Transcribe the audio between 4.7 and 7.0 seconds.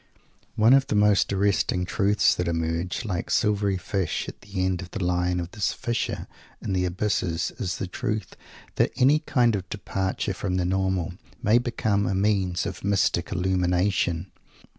of the line of this Fisher in the